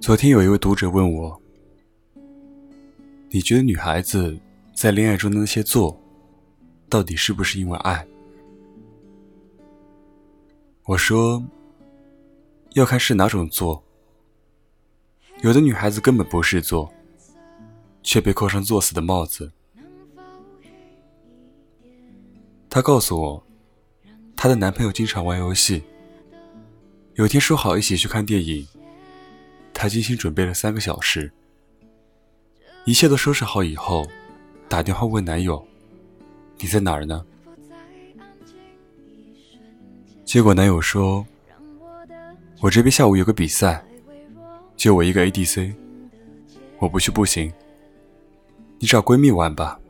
[0.00, 1.42] 昨天有一位读者问我
[3.28, 4.34] ：“你觉得女孩子
[4.74, 6.00] 在恋爱中的那些做，
[6.88, 8.06] 到底是不是因为爱？”
[10.84, 11.44] 我说
[12.72, 13.84] ：“要看是哪种做。
[15.42, 16.90] 有的女孩子根本不是做，
[18.02, 19.52] 却被扣上作死的帽子。”
[22.70, 23.46] 她告诉我，
[24.34, 25.82] 她的男朋友经常玩游戏。
[27.16, 28.66] 有天说好一起去看电影。
[29.80, 31.32] 她精心准备了三个小时，
[32.84, 34.06] 一切都收拾好以后，
[34.68, 35.66] 打电话问男友
[36.60, 37.24] ：“你在哪儿呢？”
[40.22, 41.26] 结果男友说
[42.60, 43.82] ：“我这边下午有个比赛，
[44.76, 45.72] 就我一个 ADC，
[46.78, 47.50] 我不去不行。
[48.78, 49.80] 你找闺蜜玩吧。”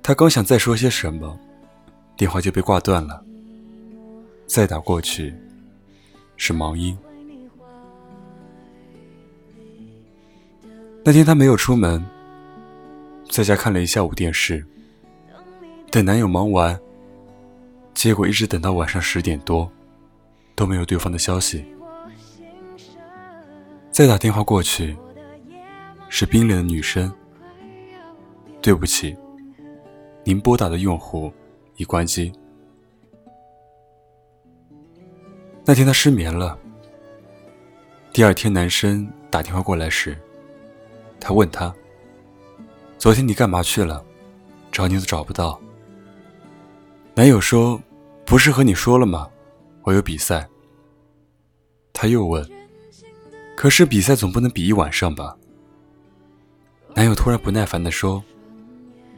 [0.00, 1.36] 她刚想再说些什么，
[2.16, 3.20] 电话就被挂断了。
[4.46, 5.34] 再打过去，
[6.36, 6.96] 是忙音。
[11.06, 12.04] 那天她没有出门，
[13.30, 14.66] 在家看了一下午电视，
[15.88, 16.76] 等男友忙完，
[17.94, 19.70] 结果一直等到晚上十点多，
[20.56, 21.64] 都没有对方的消息。
[23.92, 24.96] 再打电话过去，
[26.08, 27.12] 是冰冷的女声
[28.60, 29.16] ：“对不起，
[30.24, 31.32] 您拨打的用户
[31.76, 32.32] 已关机。”
[35.64, 36.58] 那天她失眠了，
[38.12, 40.18] 第二天男生打电话过来时。
[41.26, 41.74] 他问他
[42.98, 44.00] ：“昨天你干嘛去了？
[44.70, 45.60] 找你都找不到。”
[47.16, 47.82] 男友说
[48.24, 49.28] ：“不是和你说了吗？
[49.82, 50.48] 我有比赛。”
[51.92, 52.48] 他又问
[53.58, 55.36] ：“可是比赛总不能比一晚上吧？”
[56.94, 58.22] 男友突然不耐烦地说：“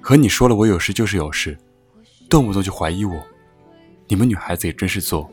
[0.00, 1.54] 和你说了，我有事就是有事，
[2.30, 3.22] 动不动就怀疑我。
[4.08, 5.30] 你们女孩子也真是作。”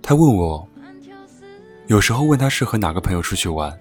[0.00, 0.68] 他问我。
[1.86, 3.78] 有时候问他是和哪个朋友出去玩，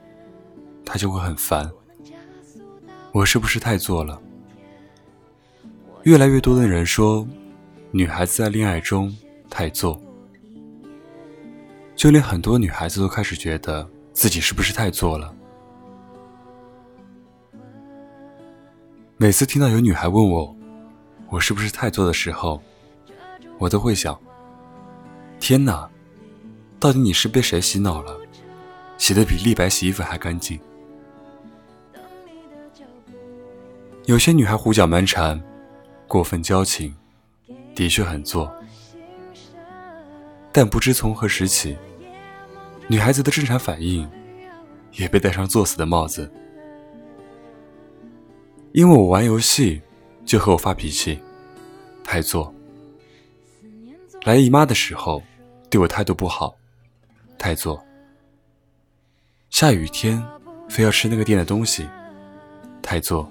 [0.86, 1.70] 他就会很烦。
[3.14, 4.22] 我是不是太作了？
[6.04, 7.26] 越来越多的人说，
[7.92, 9.16] 女孩子在恋爱中
[9.50, 10.02] 太作，
[11.96, 15.34] 就连很多女孩子都开始觉得自己是不是太作了。
[19.16, 20.54] 每次听到有女孩问我，
[21.30, 22.62] 我是不是太作的时候，
[23.60, 24.20] 我都会想：
[25.40, 25.90] 天哪！
[26.84, 28.20] 到底你是被谁洗脑了？
[28.98, 30.60] 洗的比立白洗衣粉还干净。
[34.04, 35.42] 有些女孩胡搅蛮缠，
[36.10, 36.94] 过分矫情，
[37.74, 38.54] 的确很作。
[40.52, 41.78] 但不知从何时起，
[42.90, 44.06] 女孩子的正常反应
[44.92, 46.30] 也被戴上作死的帽子。
[48.74, 49.82] 因为我玩游戏
[50.26, 51.18] 就和我发脾气，
[52.04, 52.54] 太作。
[54.26, 55.24] 来姨妈的时候
[55.70, 56.54] 对我态度不好。
[57.44, 57.84] 太作，
[59.50, 60.24] 下雨天
[60.70, 61.86] 非要吃那个店的东西，
[62.82, 63.30] 太作，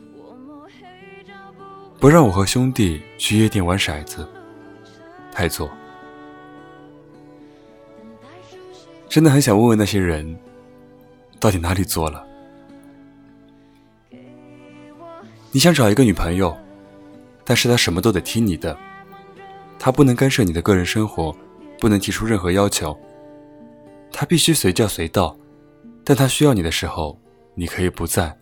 [1.99, 4.29] 不让我和兄弟去夜店玩骰子，
[5.33, 5.71] 太作。
[9.09, 10.39] 真的很想问问那些人，
[11.41, 12.23] 到底哪里做了？
[15.53, 16.55] 你想找一个女朋友，
[17.47, 18.77] 但是她什么都得听你的，
[19.79, 21.35] 她不能干涉你的个人生活，
[21.81, 22.95] 不能提出任何要求。
[24.13, 25.37] 他必须随叫随到，
[26.05, 27.19] 但他需要你的时候，
[27.55, 28.37] 你可以不在。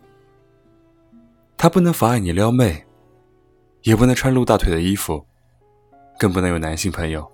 [1.57, 2.85] 他不能妨碍你撩妹，
[3.83, 5.25] 也不能穿露大腿的衣服，
[6.19, 7.31] 更不能有男性朋友。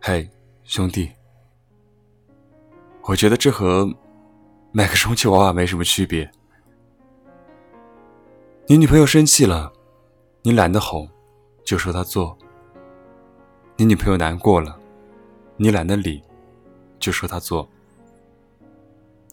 [0.00, 0.28] 嘿，
[0.64, 1.10] 兄弟，
[3.02, 3.86] 我觉得这和
[4.72, 6.30] 买个充气娃娃没什么区别。
[8.66, 9.72] 你女朋友生气了，
[10.42, 11.08] 你懒得哄，
[11.64, 12.36] 就说她作。
[13.78, 14.78] 你女朋友难过了，
[15.58, 16.22] 你懒得理，
[16.98, 17.68] 就说她做。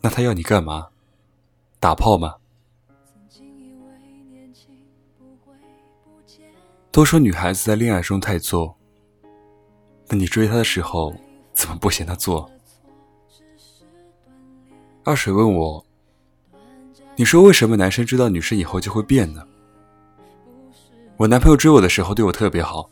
[0.02, 0.90] 那她要你干嘛？
[1.80, 2.36] 打炮吗？
[6.92, 8.76] 都说女孩子在恋爱中太作，
[10.10, 11.16] 那你追她的时候
[11.54, 12.52] 怎么不嫌她作？
[15.06, 15.86] 二水问我，
[17.16, 19.48] 你说为什么男生追到女生以后就会变呢？
[21.16, 22.90] 我男朋友追我的时候对我特别好。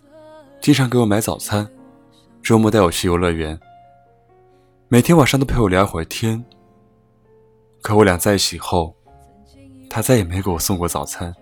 [0.61, 1.67] 经常给我买早餐，
[2.43, 3.59] 周末带我去游乐园，
[4.89, 6.43] 每天晚上都陪我聊会儿天。
[7.81, 8.95] 可我俩在一起后，
[9.89, 11.33] 他再也没给我送过早餐，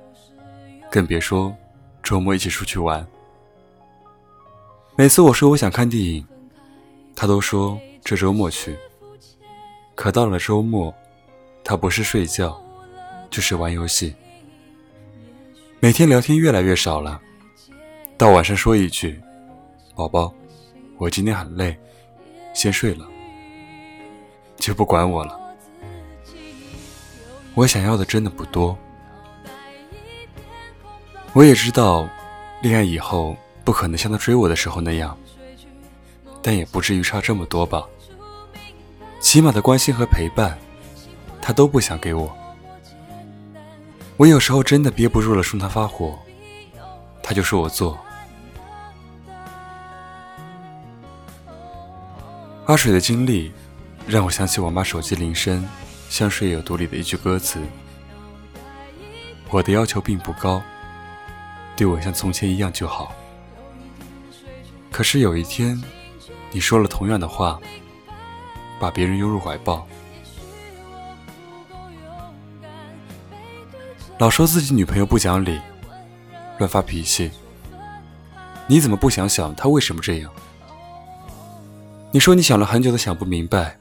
[0.89, 1.53] 更别说
[2.01, 3.05] 周末一起出去玩。
[4.95, 6.25] 每次我说我想看电影，
[7.13, 8.77] 他都说这周末去。
[9.95, 10.95] 可到了周末，
[11.61, 12.57] 他不是睡觉，
[13.29, 14.15] 就是玩游戏。
[15.81, 17.21] 每天聊天越来越少了，
[18.19, 19.17] 到晚上说一句
[19.95, 20.29] ：“宝宝，
[20.97, 21.73] 我今天很累，
[22.53, 23.07] 先睡了。”
[24.59, 25.39] 就不管我了。
[27.53, 28.77] 我想要的真的不多，
[31.31, 32.09] 我也知道，
[32.61, 35.17] 恋爱以后不可能像他追我的时候那样，
[36.41, 37.87] 但也不至于差这么多吧。
[39.21, 40.59] 起码的关心和陪伴，
[41.41, 42.29] 他都不想给我。
[44.17, 46.19] 我有时候真的憋不住了，冲他发火，
[47.23, 47.97] 他就说我做。
[52.69, 53.51] 阿水的经历，
[54.05, 55.67] 让我想起我妈手机铃声。
[56.07, 57.59] 像《睡有毒》里的一句歌词
[59.49, 60.61] ：“我的要求并不高，
[61.75, 63.11] 对我像从前一样就好。”
[64.91, 65.83] 可是有一天，
[66.51, 67.59] 你说了同样的话，
[68.79, 69.87] 把别人拥入怀抱。
[74.19, 75.59] 老说自己女朋友不讲理，
[76.59, 77.31] 乱发脾气，
[78.67, 80.31] 你怎么不想想她为什么这样？
[82.11, 83.77] 你说你想了很久都想不明白。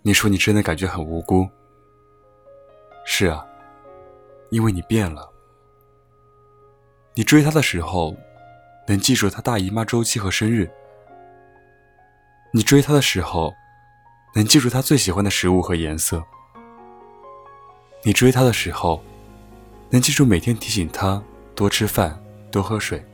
[0.00, 1.46] 你说你真的感觉很无辜，
[3.04, 3.44] 是啊，
[4.50, 5.30] 因为你变了。
[7.12, 8.16] 你追他的时候，
[8.86, 10.66] 能记住他大姨妈周期和生日；
[12.52, 13.52] 你追他的时候，
[14.34, 16.20] 能记住他最喜欢的食物和颜色；
[18.02, 19.02] 你追他的时候，
[19.90, 21.22] 能记住每天提醒他
[21.54, 22.18] 多吃饭、
[22.50, 23.04] 多喝水。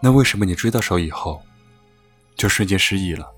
[0.00, 1.42] 那为什么你追到手以后，
[2.40, 3.30] 就瞬间失忆了？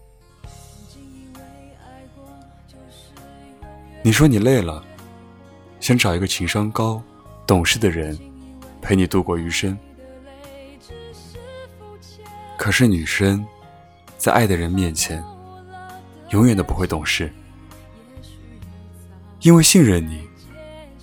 [4.00, 4.80] 你说你累了，
[5.80, 7.02] 想找一个情商高、
[7.44, 8.16] 懂事的人
[8.80, 9.76] 陪你度过余生。
[12.56, 13.44] 可是女生
[14.16, 15.20] 在爱的人面前，
[16.30, 17.28] 永远都不会懂事，
[19.40, 20.20] 因为信任你，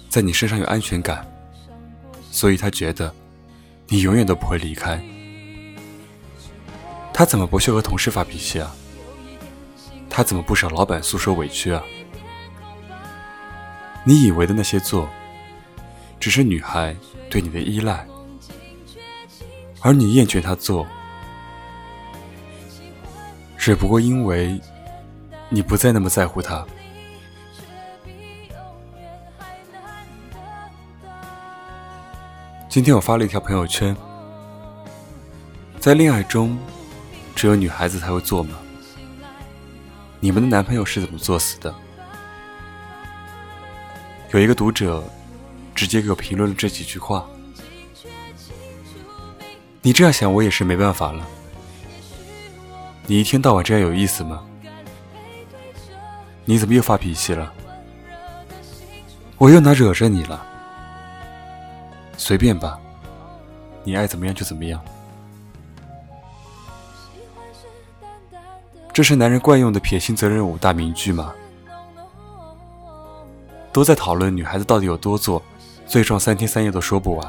[0.08, 1.30] 在你身上有安全感，
[2.32, 3.14] 所以她觉得
[3.90, 5.04] 你永远都不会离开。
[7.20, 8.74] 他怎么不去和同事发脾气啊？
[10.10, 11.84] 他怎么不找老板诉说委屈啊？
[14.06, 15.10] 你以为的那些做，
[16.18, 16.96] 只是女孩
[17.30, 18.08] 对你的依赖，
[19.82, 20.88] 而你厌倦她做，
[23.58, 24.58] 只不过因为
[25.50, 26.66] 你不再那么在乎她。
[32.70, 33.94] 今天我发了一条朋友圈，
[35.82, 36.58] 在恋爱中，
[37.40, 38.58] 只有女孩子才会做吗？
[40.20, 41.74] 你们的男朋友是怎么作死的？
[44.32, 45.02] 有一个读者
[45.74, 47.26] 直接给我评论了这几句话。
[49.82, 51.26] 你这样想，我也是没办法了。
[53.08, 54.44] 你一天到晚这样有意思吗？
[56.44, 57.54] 你怎么又发脾气了？
[59.38, 60.46] 我又哪惹着你了？
[62.18, 62.78] 随便吧，
[63.86, 64.84] 你爱怎么样就怎么样。
[68.92, 71.34] 这是男人惯用的撇清责任五大名句吗？
[73.72, 75.42] 都在讨论女孩子到底有多作，
[75.86, 77.28] 罪状三天三夜都说不完。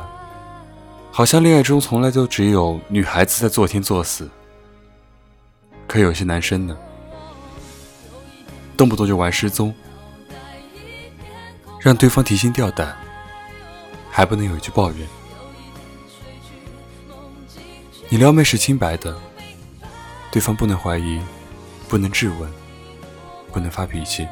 [1.13, 4.29] 好像恋爱中从来都只有女孩子在作天作死，
[5.87, 6.77] 可有些男生呢，
[8.77, 9.75] 动不动就玩失踪，
[11.81, 12.97] 让对方提心吊胆，
[14.11, 15.07] 还不能有一句抱怨。
[18.09, 19.15] 你撩妹是清白的，
[20.31, 21.21] 对方不能怀疑，
[21.91, 22.49] 不能质问，
[23.53, 24.27] 不能发脾气。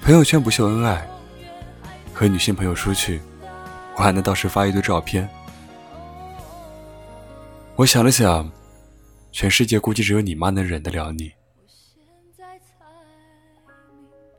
[0.00, 1.04] 朋友圈不秀恩爱，
[2.14, 3.20] 和女性朋友出去，
[3.96, 5.28] 我还能到时发一堆照片。
[7.74, 8.48] 我想了想，
[9.32, 11.32] 全世界估计只有你妈能忍得了你。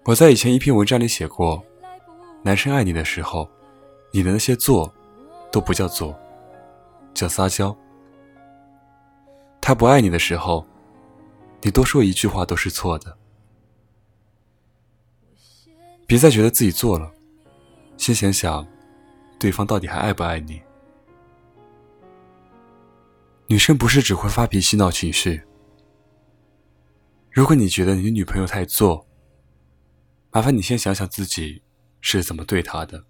[0.06, 1.62] 我在以前一篇文章里写过，
[2.44, 3.46] 男生爱你的时候，
[4.14, 4.90] 你的那些做，
[5.52, 6.18] 都不叫做，
[7.14, 7.76] 叫撒娇。
[9.60, 10.66] 他不爱你的时候，
[11.62, 13.18] 你多说一句话都是错的。
[16.06, 17.14] 别再觉得自己做了，
[17.98, 18.66] 先想想，
[19.38, 20.62] 对方到底还爱不爱你。
[23.48, 25.44] 女生不是只会发脾气闹情绪。
[27.32, 29.08] 如果你觉得你女朋友太做，
[30.32, 31.62] 麻烦你先想想自己
[32.02, 33.06] 是怎么对她的。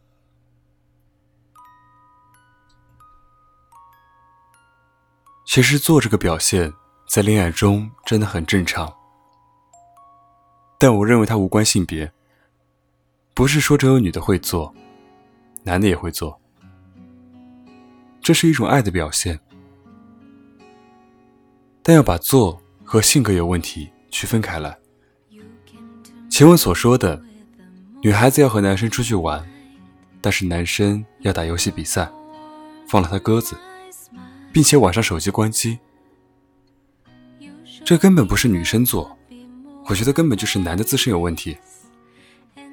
[5.46, 6.74] 其实做这个表现
[7.08, 8.94] 在恋爱中真的很正常，
[10.78, 12.12] 但我认为它无关性别。
[13.34, 14.74] 不是说只有女的会做，
[15.64, 16.38] 男的也会做，
[18.20, 19.40] 这是一种爱的表现。
[21.82, 24.78] 但要把做和性格有问题区分开来。
[26.30, 27.24] 前文所说的，
[28.02, 29.48] 女孩子要和男生出去玩，
[30.20, 32.12] 但是男生要打游戏比赛，
[32.86, 33.56] 放了他鸽子，
[34.52, 35.80] 并且晚上手机关机。
[37.88, 39.18] 这根本不是女生做，
[39.86, 41.58] 我觉得根本就是男的自身有问题。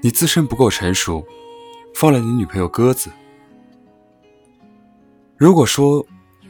[0.03, 1.25] 你自身不够成熟，
[1.95, 3.13] 放了你女朋友鸽子。
[5.37, 6.05] 如果说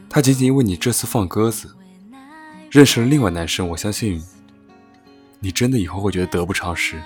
[0.09, 1.75] 他仅仅因为你这次放鸽子，
[2.71, 4.19] 认识了另外男生，我相信
[5.39, 6.99] 你真的以后会觉得得不偿失。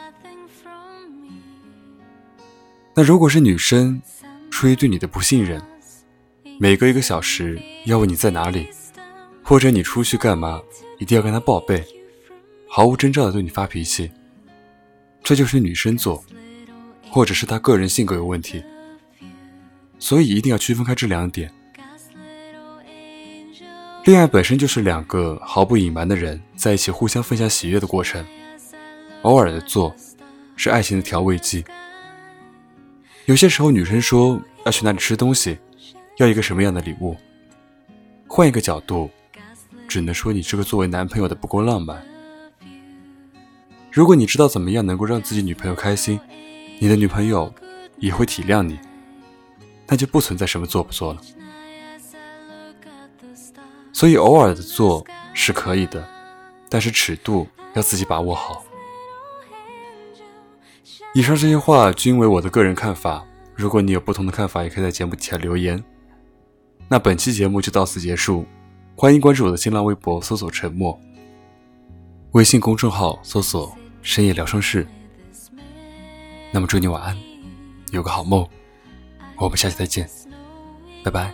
[2.95, 4.01] 那如果是女生
[4.49, 5.61] 出于对你的不信任，
[6.57, 8.69] 每隔一个小时要问你在哪里，
[9.43, 10.61] 或者你出去干嘛？
[10.99, 11.83] 一定要跟他报备，
[12.67, 14.11] 毫无征兆的对你发脾气，
[15.23, 16.23] 这就是女生做，
[17.09, 18.63] 或者是她个人性格有问题。
[19.97, 21.51] 所以一定要区分开这两点。
[24.05, 28.25] 恋爱本身就是两个毫不隐瞒的人在一起互相分享喜悦的过程，
[29.23, 29.95] 偶尔的做
[30.55, 31.63] 是爱情的调味剂。
[33.25, 35.57] 有些时候女生说要去哪里吃东西，
[36.17, 37.15] 要一个什么样的礼物，
[38.27, 39.09] 换一个角度。
[39.89, 42.01] 只能说你这个作为男朋友的不够浪漫。
[43.91, 46.19] 如果你知道怎么样能够让自己女朋友开心，
[46.79, 47.51] 你的女朋友
[47.97, 48.77] 也会体谅你，
[49.87, 51.21] 那就不存在什么做不做了。
[53.91, 55.03] 所以偶尔的做
[55.33, 56.07] 是可以的，
[56.69, 58.63] 但是尺度要自己把握好。
[61.15, 65.83] 以上这些话均为我的个人看法，如果你有不同的看法，也可以在节目底下留言。
[66.87, 68.45] 那本期节目就到此结束。
[69.01, 70.93] 欢迎关注我的新浪微博，搜索“沉默”；
[72.33, 74.85] 微信公众号搜索“深夜疗伤室”。
[76.51, 77.17] 那么祝你晚安，
[77.93, 78.45] 有个好梦，
[79.37, 80.05] 我们下期再见，
[81.01, 81.33] 拜拜。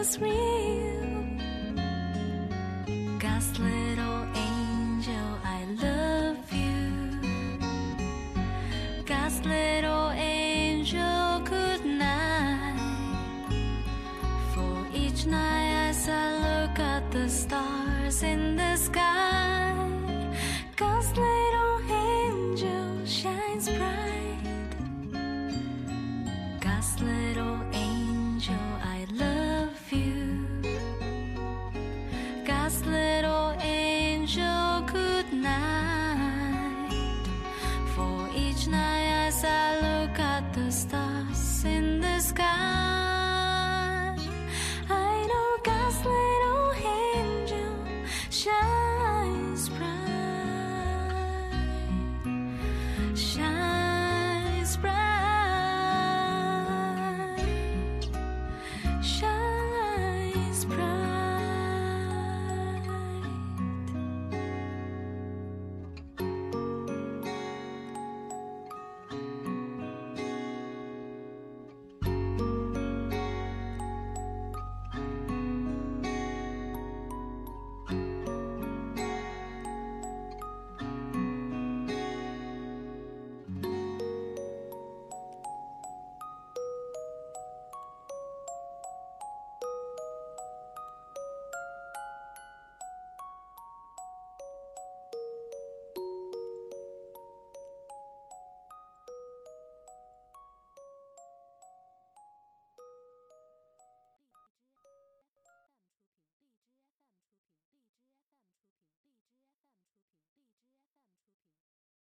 [0.00, 1.26] Was real.
[3.18, 6.80] God's little angel, I love you.
[9.04, 12.80] God's little angel, good night.
[14.54, 19.09] For each night as I look at the stars in the sky,
[32.70, 33.79] last little